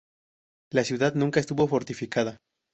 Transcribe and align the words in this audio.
La 0.71 0.83
ciudad 0.83 1.13
nunca 1.13 1.39
estuvo 1.39 1.67
fortificada. 1.67 2.39